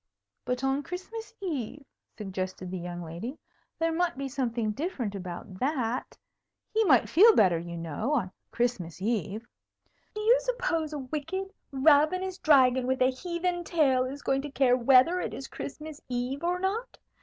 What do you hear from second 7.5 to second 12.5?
you know, on Christmas Eve." "Do you suppose a wicked, ravenous